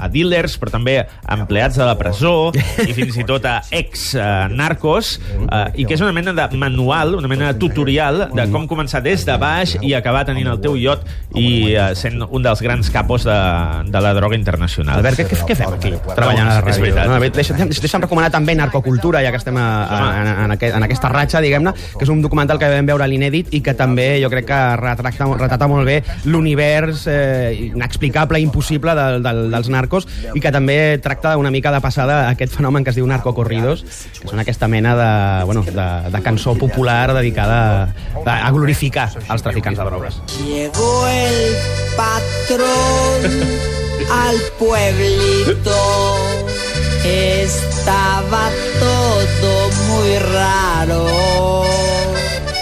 a 0.07 0.09
dealers, 0.13 0.57
però 0.61 0.73
també 0.79 0.97
a 1.05 1.37
empleats 1.37 1.79
de 1.79 1.89
la 1.89 1.97
presó 2.01 2.51
i 2.55 2.95
fins 2.97 3.19
i 3.21 3.27
tot 3.29 3.45
a 3.49 3.59
ex-narcos, 3.75 5.15
uh, 5.45 5.67
i 5.77 5.85
que 5.89 5.99
és 5.99 6.05
una 6.05 6.15
mena 6.17 6.33
de 6.37 6.49
manual, 6.59 7.19
una 7.19 7.31
mena 7.31 7.53
de 7.53 7.61
tutorial 7.61 8.29
de 8.33 8.49
com 8.53 8.69
començar 8.71 9.03
des 9.05 9.27
de 9.29 9.37
baix 9.41 9.77
i 9.85 9.93
acabar 9.99 10.25
tenint 10.29 10.49
el 10.55 10.63
teu 10.65 10.79
iot 10.79 11.05
i 11.37 11.75
uh, 11.75 11.91
sent 11.99 12.23
un 12.25 12.45
dels 12.45 12.63
grans 12.65 12.89
capos 12.95 13.27
de, 13.29 13.39
de 13.93 14.05
la 14.05 14.15
droga 14.17 14.39
internacional. 14.39 15.03
Albert, 15.03 15.25
què, 15.29 15.43
què, 15.45 15.59
fem 15.59 15.77
aquí? 15.77 15.95
Treballant 16.09 16.49
a 16.49 16.59
la 16.59 16.65
ràdio. 16.65 16.95
No, 17.13 17.21
deixa'm, 17.37 17.69
deixa'm 17.69 18.09
recomanar 18.09 18.33
també 18.35 18.57
Narcocultura, 18.59 19.21
ja 19.25 19.33
que 19.35 19.41
estem 19.41 19.58
a, 19.59 19.69
a, 19.85 19.99
en, 20.23 20.31
en, 20.45 20.55
aquest, 20.57 20.77
en 20.77 20.87
aquesta 20.87 21.11
ratxa, 21.13 21.43
diguem-ne, 21.45 21.75
que 21.97 22.07
és 22.07 22.13
un 22.13 22.23
documental 22.25 22.61
que 22.61 22.71
vam 22.73 22.89
veure 22.89 23.05
a 23.05 23.11
l'inèdit 23.11 23.53
i 23.57 23.63
que 23.65 23.75
també 23.79 24.09
jo 24.23 24.31
crec 24.33 24.49
que 24.49 24.61
retracta, 24.81 25.29
retrata 25.35 25.69
molt 25.71 25.89
bé 25.89 25.99
l'univers 26.27 27.07
eh, 27.11 27.71
inexplicable, 27.71 28.41
impossible 28.41 28.95
del, 28.99 29.23
del, 29.25 29.43
dels 29.53 29.71
narcos 29.73 30.09
i 30.35 30.43
que 30.43 30.53
també 30.55 30.99
tracta 31.05 31.37
una 31.41 31.53
mica 31.55 31.73
de 31.75 31.83
passada 31.85 32.21
aquest 32.29 32.55
fenomen 32.57 32.87
que 32.87 32.95
es 32.95 32.99
diu 32.99 33.07
narcocorridos, 33.09 33.85
que 34.21 34.31
són 34.31 34.43
aquesta 34.43 34.69
mena 34.71 34.95
de, 34.99 35.11
bueno, 35.49 35.65
de, 35.67 35.89
de 36.13 36.23
cançó 36.25 36.55
popular 36.59 37.13
dedicada 37.15 37.61
a, 38.25 38.39
a 38.39 38.51
glorificar 38.55 39.11
els 39.29 39.45
traficants 39.45 39.79
de 39.79 39.89
drogues. 39.91 40.23
Llegó 40.45 41.07
el 41.09 41.57
patrón 41.97 43.69
al 44.11 44.37
pueblito. 44.59 45.79
Estaba 47.05 48.51
todo 48.81 49.48
raro. 50.19 51.28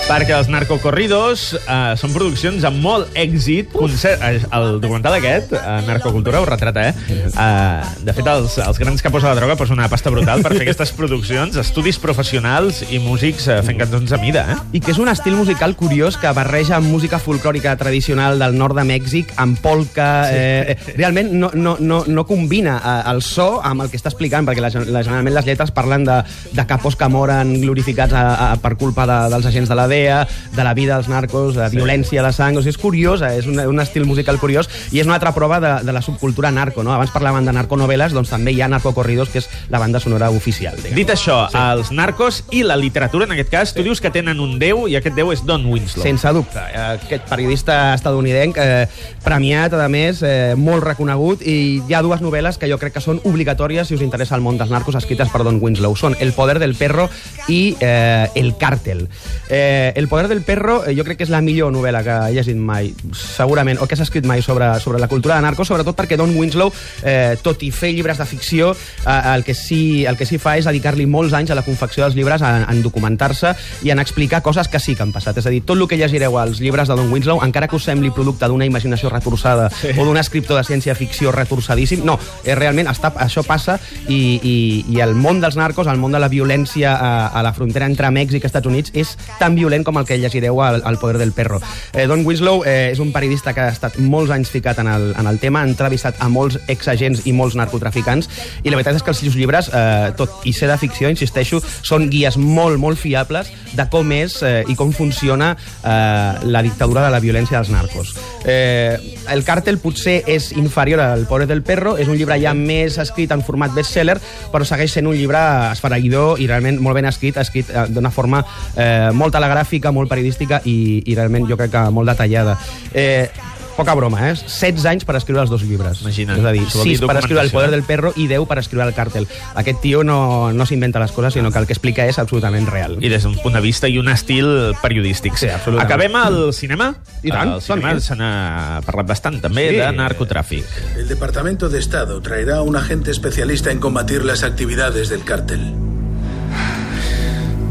Perquè 0.06 0.36
els 0.36 0.46
narcocorridos 0.46 1.40
eh, 1.58 1.94
són 1.98 2.12
produccions 2.14 2.62
amb 2.68 2.78
molt 2.78 3.16
èxit. 3.18 3.72
Concert, 3.74 4.20
eh, 4.22 4.38
el 4.54 4.76
documental 4.78 5.16
aquest, 5.16 5.50
eh, 5.58 5.80
Narcocultura, 5.82 6.38
ho 6.38 6.46
retrata, 6.46 6.84
eh? 6.86 6.92
eh 7.10 8.04
de 8.06 8.14
fet, 8.14 8.28
els, 8.30 8.54
els 8.62 8.78
grans 8.78 9.02
capos 9.02 9.24
de 9.24 9.28
la 9.28 9.34
droga 9.34 9.56
posen 9.58 9.80
una 9.80 9.88
pasta 9.90 10.12
brutal 10.14 10.44
per 10.44 10.52
fer 10.52 10.60
aquestes 10.62 10.92
produccions, 10.94 11.58
estudis 11.58 11.98
professionals 11.98 12.84
i 12.86 13.00
músics 13.02 13.48
eh, 13.50 13.56
fent 13.66 13.80
cançons 13.82 14.14
a 14.14 14.20
mida, 14.22 14.44
eh? 14.54 14.56
i 14.78 14.82
que 14.84 14.92
és 14.94 15.00
un 15.02 15.10
estil 15.10 15.34
musical 15.34 15.74
curiós 15.74 16.20
que 16.22 16.30
barreja 16.38 16.76
amb 16.78 16.86
música 16.86 17.18
folclòrica 17.18 17.74
tradicional 17.74 18.38
del 18.38 18.54
nord 18.54 18.78
de 18.78 18.86
Mèxic 18.86 19.34
amb 19.42 19.58
polka. 19.58 20.08
Sí. 20.30 20.38
Eh, 20.38 20.94
realment 21.00 21.34
no, 21.34 21.50
no, 21.58 21.74
no, 21.82 22.04
no 22.06 22.26
combina 22.30 22.78
eh, 22.78 22.96
el 23.10 23.24
so 23.26 23.56
amb 23.58 23.82
el 23.82 23.90
que 23.90 23.98
està 23.98 24.14
explicant, 24.14 24.46
perquè 24.46 24.62
la, 24.62 24.70
la, 24.86 25.02
generalment 25.02 25.34
les 25.40 25.50
lletres 25.50 25.74
parlen 25.74 26.06
de, 26.06 26.22
de 26.54 26.68
capos 26.70 26.94
que 26.94 27.10
moren 27.10 27.56
glorificats 27.58 28.14
a, 28.14 28.24
a, 28.52 28.54
per 28.62 28.76
culpa 28.78 29.10
de, 29.10 29.20
dels 29.34 29.50
agents 29.50 29.74
de 29.74 29.82
la 29.82 29.90
DEA, 29.96 30.20
de 30.54 30.64
la 30.64 30.74
vida 30.74 30.96
dels 30.96 31.08
narcos, 31.08 31.56
de 31.56 31.68
sí. 31.70 31.76
violència 31.76 32.24
de 32.24 32.32
sang... 32.36 32.56
O 32.56 32.62
sigui, 32.62 32.74
és 32.76 32.80
curiosa, 32.80 33.32
és 33.36 33.48
un, 33.48 33.58
un 33.60 33.82
estil 33.82 34.06
musical 34.08 34.38
curiós 34.42 34.68
i 34.92 35.00
és 35.00 35.08
una 35.08 35.16
altra 35.18 35.32
prova 35.36 35.60
de, 35.62 35.72
de 35.86 35.94
la 35.94 36.02
subcultura 36.04 36.52
narco. 36.54 36.84
No? 36.84 36.94
Abans 36.94 37.12
parlaven 37.14 37.48
de 37.48 37.54
narconoveles, 37.56 38.14
doncs 38.16 38.32
també 38.32 38.54
hi 38.54 38.62
ha 38.62 38.70
narcocorridos, 38.72 39.30
que 39.32 39.42
és 39.42 39.50
la 39.72 39.80
banda 39.82 40.00
sonora 40.02 40.30
oficial. 40.34 40.76
Diguem. 40.80 40.96
Dit 40.98 41.12
això, 41.14 41.42
sí. 41.50 41.60
els 41.60 41.92
narcos 41.96 42.42
i 42.54 42.62
la 42.66 42.78
literatura, 42.80 43.28
en 43.28 43.36
aquest 43.36 43.52
cas, 43.52 43.74
tu 43.76 43.84
dius 43.86 44.02
que 44.02 44.12
tenen 44.14 44.40
un 44.42 44.58
déu 44.62 44.86
i 44.90 44.96
aquest 44.98 45.16
déu 45.16 45.32
és 45.34 45.44
Don 45.46 45.64
Winslow. 45.70 46.04
Sense 46.06 46.32
dubte. 46.36 46.62
Eh, 46.72 46.84
Aquest 46.96 47.28
periodista 47.28 47.94
estadounidenc, 47.94 48.56
eh, 48.58 48.86
premiat, 49.24 49.74
a 49.74 49.88
més, 49.92 50.22
eh, 50.22 50.54
molt 50.56 50.84
reconegut, 50.84 51.42
i 51.46 51.82
hi 51.86 51.94
ha 51.94 52.02
dues 52.02 52.22
novel·les 52.24 52.58
que 52.58 52.70
jo 52.70 52.78
crec 52.80 52.96
que 52.96 53.04
són 53.04 53.20
obligatòries 53.24 53.88
si 53.88 53.96
us 53.96 54.04
interessa 54.04 54.36
el 54.36 54.44
món 54.44 54.58
dels 54.58 54.72
narcos, 54.72 54.96
escrites 54.98 55.30
per 55.32 55.44
Don 55.46 55.60
Winslow. 55.62 55.96
Són 55.96 56.16
El 56.20 56.32
poder 56.32 56.58
del 56.58 56.74
perro 56.74 57.08
i 57.48 57.76
eh, 57.80 58.28
El 58.34 58.54
càrtel. 58.58 59.06
Eh, 59.48 59.85
Eh, 59.86 59.92
El 59.96 60.08
poder 60.08 60.28
del 60.28 60.42
perro 60.42 60.84
eh, 60.86 60.94
jo 60.96 61.04
crec 61.04 61.20
que 61.20 61.26
és 61.26 61.30
la 61.30 61.40
millor 61.44 61.72
novel·la 61.74 62.02
que 62.02 62.14
he 62.26 62.34
llegit 62.34 62.58
mai, 62.58 62.90
segurament, 63.14 63.78
o 63.78 63.86
que 63.86 63.96
s'ha 63.98 64.06
escrit 64.06 64.26
mai 64.26 64.42
sobre, 64.42 64.68
sobre 64.80 64.98
la 64.98 65.08
cultura 65.08 65.36
de 65.36 65.44
narcos, 65.44 65.68
sobretot 65.68 65.96
perquè 65.96 66.18
Don 66.18 66.32
Winslow, 66.34 66.72
eh, 67.06 67.36
tot 67.42 67.62
i 67.62 67.70
fer 67.70 67.92
llibres 67.94 68.18
de 68.18 68.26
ficció, 68.26 68.72
eh, 68.72 69.20
el, 69.34 69.44
que 69.44 69.54
sí, 69.54 70.04
el 70.06 70.16
que 70.18 70.26
sí 70.26 70.38
fa 70.42 70.56
és 70.58 70.66
dedicar-li 70.66 71.06
molts 71.06 71.36
anys 71.36 71.52
a 71.52 71.58
la 71.58 71.64
confecció 71.66 72.04
dels 72.04 72.16
llibres, 72.18 72.42
en, 72.42 72.64
en 72.66 72.82
documentar-se 72.82 73.54
i 73.86 73.92
en 73.94 74.02
explicar 74.02 74.42
coses 74.42 74.68
que 74.68 74.80
sí 74.82 74.96
que 74.96 75.04
han 75.06 75.14
passat. 75.14 75.38
És 75.38 75.46
a 75.46 75.54
dir, 75.54 75.62
tot 75.66 75.78
el 75.78 75.86
que 75.86 75.98
llegireu 76.00 76.38
als 76.40 76.60
llibres 76.60 76.88
de 76.88 76.96
Don 76.98 77.12
Winslow, 77.12 77.42
encara 77.44 77.68
que 77.68 77.76
us 77.76 77.86
sembli 77.86 78.10
producte 78.10 78.48
d'una 78.48 78.66
imaginació 78.66 79.12
retorçada 79.12 79.68
sí. 79.70 79.94
o 79.96 80.04
d'un 80.04 80.18
escriptor 80.18 80.58
de 80.58 80.64
ciència-ficció 80.66 81.32
retorçadíssim, 81.34 82.02
no, 82.06 82.18
eh, 82.44 82.54
realment 82.58 82.90
està, 82.90 83.12
això 83.22 83.44
passa 83.46 83.78
i, 84.08 84.40
i, 84.42 84.56
i 84.96 85.00
el 85.04 85.14
món 85.14 85.40
dels 85.42 85.58
narcos, 85.58 85.86
el 85.86 86.00
món 86.00 86.14
de 86.14 86.22
la 86.22 86.32
violència 86.32 86.96
a, 86.96 87.12
a 87.28 87.44
la 87.46 87.52
frontera 87.54 87.86
entre 87.86 88.10
Mèxic 88.10 88.42
i 88.42 88.50
Estats 88.50 88.66
Units 88.66 88.94
és 88.96 89.14
tan 89.38 89.54
violent 89.58 89.75
com 89.84 89.98
el 89.98 90.06
que 90.06 90.18
llegireu 90.18 90.62
al, 90.62 90.80
al 90.84 90.98
Poder 90.98 91.18
del 91.18 91.32
Perro. 91.32 91.60
Eh, 91.92 92.06
Don 92.06 92.24
Winslow 92.26 92.62
eh, 92.64 92.90
és 92.92 93.00
un 93.02 93.12
periodista 93.12 93.52
que 93.56 93.66
ha 93.66 93.74
estat 93.74 93.98
molts 93.98 94.32
anys 94.32 94.50
ficat 94.52 94.80
en 94.82 94.88
el, 94.92 95.10
en 95.18 95.26
el 95.26 95.40
tema, 95.42 95.60
ha 95.60 95.68
entrevistat 95.68 96.20
a 96.22 96.30
molts 96.32 96.58
exagents 96.72 97.26
i 97.26 97.34
molts 97.36 97.56
narcotraficants, 97.58 98.30
i 98.62 98.70
la 98.70 98.78
veritat 98.78 99.00
és 99.00 99.04
que 99.04 99.12
els 99.12 99.22
seus 99.24 99.36
llibres, 99.36 99.70
eh, 99.72 100.12
tot 100.16 100.46
i 100.46 100.54
ser 100.56 100.70
de 100.70 100.78
ficció, 100.80 101.10
insisteixo, 101.12 101.60
són 101.82 102.08
guies 102.12 102.38
molt, 102.40 102.78
molt 102.80 103.00
fiables 103.00 103.50
de 103.76 103.86
com 103.92 104.12
és 104.14 104.38
eh, 104.46 104.62
i 104.70 104.76
com 104.78 104.92
funciona 104.96 105.52
eh, 105.56 106.46
la 106.46 106.62
dictadura 106.64 107.04
de 107.04 107.12
la 107.12 107.20
violència 107.20 107.58
dels 107.58 107.72
narcos. 107.74 108.14
Eh, 108.46 108.96
el 109.32 109.42
càrtel 109.46 109.80
potser 109.82 110.20
és 110.30 110.52
inferior 110.56 111.02
al 111.02 111.26
Poder 111.26 111.48
del 111.50 111.62
Perro, 111.66 111.96
és 111.98 112.08
un 112.08 112.16
llibre 112.16 112.38
ja 112.40 112.54
més 112.56 112.98
escrit 113.02 113.32
en 113.34 113.42
format 113.44 113.74
bestseller, 113.74 114.16
però 114.52 114.64
segueix 114.64 114.94
sent 114.94 115.08
un 115.10 115.16
llibre 115.16 115.40
esfereïdor 115.72 116.40
i 116.40 116.46
realment 116.46 116.80
molt 116.82 116.98
ben 116.98 117.08
escrit, 117.10 117.38
escrit 117.42 117.70
eh, 117.72 117.86
d'una 117.90 118.12
forma 118.14 118.42
eh, 118.76 119.10
molt 119.12 119.34
telegràfica, 119.36 119.65
molt 119.92 120.08
periodística 120.08 120.62
i, 120.64 121.02
i 121.04 121.14
realment 121.14 121.46
jo 121.48 121.56
crec 121.56 121.70
que 121.70 121.90
molt 121.90 122.08
detallada. 122.08 122.58
Eh, 122.94 123.28
poca 123.76 123.94
broma, 123.94 124.30
eh? 124.30 124.34
16 124.34 124.86
anys 124.88 125.04
per 125.04 125.18
escriure 125.18 125.42
els 125.42 125.50
dos 125.52 125.62
llibres. 125.62 126.00
Imagina't. 126.00 126.40
És 126.40 126.46
a 126.48 126.52
dir, 126.54 126.62
Això 126.64 126.78
vol 126.80 126.88
dir 126.88 126.96
6 126.96 127.06
per 127.10 127.16
escriure 127.20 127.42
El 127.44 127.50
poder 127.52 127.70
del 127.70 127.82
perro 127.84 128.12
i 128.16 128.26
10 128.26 128.46
per 128.48 128.58
escriure 128.62 128.86
El 128.88 128.94
càrtel. 128.96 129.28
Aquest 129.54 129.82
tio 129.84 130.02
no, 130.02 130.50
no 130.56 130.66
s'inventa 130.66 130.98
les 131.02 131.12
coses, 131.12 131.34
sinó 131.36 131.52
que 131.52 131.60
el 131.60 131.66
que 131.68 131.76
explica 131.76 132.06
és 132.08 132.18
absolutament 132.18 132.66
real. 132.72 132.96
I 133.04 133.10
des 133.12 133.22
d'un 133.28 133.36
punt 133.42 133.54
de 133.54 133.60
vista 133.60 133.86
i 133.92 133.98
un 134.00 134.08
estil 134.08 134.48
periodístic. 134.80 135.36
Sí, 135.36 135.50
absolutament. 135.52 135.84
Acabem 135.84 136.16
al 136.16 136.54
cinema? 136.56 136.94
I 137.22 137.30
tant, 137.30 137.52
Al 137.58 137.62
cinema 137.62 138.00
se 138.00 138.16
n'ha 138.16 138.80
parlat 138.86 139.12
bastant, 139.12 139.42
també, 139.44 139.68
Sí. 139.68 139.76
de 139.76 139.92
narcotràfic. 139.92 140.64
El 140.96 141.08
Departamento 141.08 141.68
de 141.68 141.78
Estado 141.78 142.20
traerá 142.22 142.62
un 142.62 142.76
agente 142.76 143.10
especialista 143.10 143.70
en 143.70 143.78
combatir 143.78 144.24
las 144.24 144.42
actividades 144.42 145.10
del 145.10 145.22
cártel. 145.22 145.85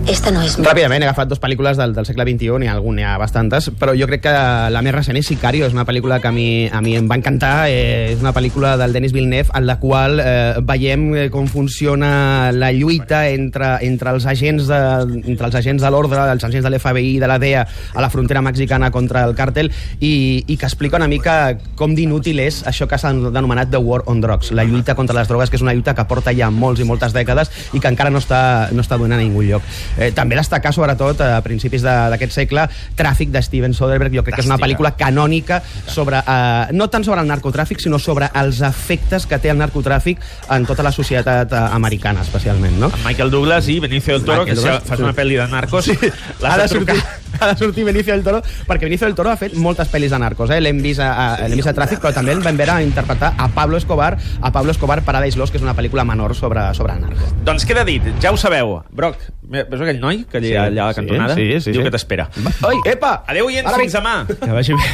Esta 0.06 0.30
no 0.30 0.44
és. 0.46 0.54
Ràpidament, 0.62 1.02
he 1.02 1.08
agafat 1.08 1.32
dues 1.32 1.40
pel·lícules 1.42 1.80
del, 1.80 1.96
del 1.96 2.06
segle 2.06 2.28
XXI, 2.28 2.60
n'hi 2.62 2.68
ha 2.70 2.76
algun, 2.76 2.94
n'hi 3.00 3.06
ha 3.10 3.16
bastantes, 3.18 3.72
però 3.74 3.96
jo 3.98 4.06
crec 4.06 4.22
que 4.28 4.34
la 4.70 4.84
més 4.86 4.94
recent 4.94 5.18
és 5.18 5.26
Sicario, 5.26 5.66
és 5.66 5.74
una 5.74 5.86
pel·lícula 5.88 6.20
que 6.22 6.30
a 6.30 6.34
mi, 6.36 6.68
a 6.70 6.78
mi 6.86 6.94
em 7.00 7.08
va 7.10 7.18
encantar, 7.18 7.72
eh, 7.74 8.12
és 8.14 8.22
una 8.22 8.34
pel·lícula 8.36 8.76
del 8.78 8.94
Denis 8.94 9.16
Villeneuve 9.16 9.50
en 9.58 9.66
la 9.66 9.80
qual 9.82 10.22
eh, 10.22 10.62
veiem 10.62 11.08
eh, 11.16 11.24
com 11.34 11.48
funciona 11.50 12.52
la 12.54 12.70
lluita 12.76 13.24
entre, 13.32 13.72
entre 13.88 14.14
els 14.14 14.28
agents 14.30 14.70
de, 14.70 14.82
entre 15.26 15.50
els 15.50 15.58
agents 15.58 15.82
de 15.82 15.92
l'ordre, 15.96 16.22
els 16.36 16.46
agents 16.46 16.68
de 16.68 16.74
l'FBI 16.76 17.16
i 17.16 17.24
de 17.24 17.32
la 17.32 17.40
DEA 17.42 17.66
a 17.66 18.06
la 18.06 18.12
frontera 18.14 18.46
mexicana 18.46 18.92
contra 18.94 19.26
el 19.26 19.34
càrtel 19.34 19.72
i, 19.98 20.14
i 20.46 20.54
que 20.54 20.70
explica 20.70 21.02
una 21.02 21.10
mica 21.10 21.56
com 21.74 21.98
d'inútil 21.98 22.44
és 22.46 22.62
això 22.70 22.86
que 22.86 23.02
s'ha 23.02 23.10
denomenat 23.10 23.74
The 23.74 23.82
War 23.82 24.04
on 24.06 24.22
Drugs, 24.22 24.54
la 24.54 24.70
lluita 24.70 24.94
contra 24.94 25.18
les 25.18 25.34
drogues, 25.34 25.50
que 25.50 25.58
és 25.58 25.66
una 25.66 25.74
lluita 25.74 25.98
que 25.98 26.06
porta 26.06 26.36
ja 26.38 26.54
molts 26.54 26.86
i 26.86 26.86
moltes 26.86 27.18
dècades 27.18 27.50
i 27.74 27.82
que 27.82 27.90
encara 27.90 28.14
no 28.14 28.22
està, 28.22 28.70
no 28.70 28.86
està 28.86 29.02
donant 29.02 29.18
a 29.18 29.24
ningú 29.26 29.42
lloc. 29.50 29.66
Eh, 29.98 30.12
també 30.16 30.36
destacar, 30.36 30.74
sobretot, 30.76 31.22
a 31.24 31.42
principis 31.46 31.84
d'aquest 31.86 32.36
segle, 32.36 32.68
Tràfic 32.98 33.32
de 33.32 33.42
Steven 33.46 33.74
Soderbergh, 33.74 34.16
jo 34.16 34.24
crec 34.26 34.40
que 34.40 34.44
és 34.44 34.50
una 34.50 34.60
pel·lícula 34.62 34.96
canònica 35.00 35.62
sobre, 35.88 36.20
eh, 36.20 36.74
no 36.76 36.90
tant 36.90 37.06
sobre 37.08 37.22
el 37.22 37.30
narcotràfic, 37.30 37.80
sinó 37.84 38.00
sobre 38.00 38.30
els 38.36 38.62
efectes 38.62 39.26
que 39.26 39.40
té 39.40 39.52
el 39.54 39.60
narcotràfic 39.60 40.20
en 40.52 40.66
tota 40.66 40.84
la 40.84 40.92
societat 40.92 41.52
eh, 41.52 41.64
americana, 41.78 42.22
especialment, 42.22 42.80
no? 42.80 42.92
Amb 42.92 43.08
Michael 43.08 43.32
Douglas 43.32 43.70
i 43.70 43.80
Benicio 43.80 44.18
del 44.18 44.26
Toro, 44.26 44.44
Michael 44.44 44.58
que 44.58 44.62
Douglas, 44.62 44.90
fas 44.90 45.00
una 45.00 45.14
pel·li 45.16 45.40
de 45.40 45.48
narcos, 45.52 45.86
sí. 45.86 46.12
ha 46.44 46.58
de, 46.58 46.68
sortir, 46.68 46.98
ha 47.40 47.52
de 47.54 47.58
sortir 47.58 47.86
Benicio 47.86 48.14
del 48.14 48.24
Toro, 48.24 48.42
perquè 48.68 48.90
Benicio 48.90 49.08
del 49.08 49.16
Toro 49.16 49.32
ha 49.32 49.38
fet 49.40 49.56
moltes 49.56 49.92
pel·lis 49.92 50.12
de 50.12 50.20
narcos, 50.20 50.52
eh? 50.52 50.60
l'hem 50.62 50.82
vist, 50.84 51.00
a, 51.00 51.12
a, 51.36 51.50
vist 51.54 51.72
a 51.72 51.76
Tràfic, 51.78 52.04
però 52.04 52.14
també 52.16 52.36
el 52.36 52.44
vam 52.44 52.60
veure 52.60 52.78
a 52.78 52.84
interpretar 52.84 53.34
a 53.38 53.48
Pablo 53.56 53.80
Escobar, 53.80 54.16
a 54.42 54.52
Pablo 54.52 54.76
Escobar 54.76 55.02
Paradise 55.08 55.40
Lost, 55.40 55.54
que 55.54 55.62
és 55.62 55.66
una 55.66 55.76
pel·lícula 55.78 56.06
menor 56.08 56.36
sobre, 56.36 56.68
sobre 56.76 56.98
el 56.98 57.06
narco. 57.08 57.32
Doncs 57.48 57.66
queda 57.68 57.86
dit, 57.88 58.04
ja 58.22 58.34
ho 58.34 58.40
sabeu. 58.40 58.80
Broc, 58.96 59.22
veus 59.50 59.82
aquell 59.86 60.00
noi 60.02 60.24
que 60.30 60.40
allà, 60.42 60.48
Sí, 60.48 60.56
allà 60.56 60.84
a 60.84 60.88
la 60.90 60.94
sí, 60.94 61.00
cantonada? 61.02 61.36
sí, 61.38 61.48
sí, 61.62 61.72
Diu 61.72 61.82
sí. 61.82 61.86
que 61.88 61.94
t'espera. 61.96 62.30
Oi, 62.70 62.80
epa! 62.92 63.24
Adéu, 63.28 63.46
oients, 63.52 63.72
fins 63.80 63.94
demà. 63.98 64.16
Que 64.28 64.52
vagi 64.52 64.74
bé. 64.78 64.90